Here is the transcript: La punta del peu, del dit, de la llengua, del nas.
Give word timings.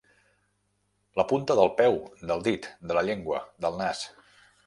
La 1.21 1.25
punta 1.31 1.57
del 1.59 1.69
peu, 1.81 1.99
del 2.33 2.43
dit, 2.49 2.65
de 2.93 2.97
la 2.99 3.05
llengua, 3.09 3.45
del 3.67 3.81
nas. 3.85 4.05